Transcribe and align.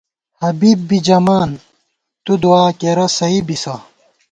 حبیب 0.41 0.79
بی 0.87 0.97
ژَمان، 1.05 1.49
تُو 2.23 2.33
دُعا 2.41 2.65
کېرہ 2.79 3.07
سَئ 3.17 3.37
بِسہ 3.47 3.75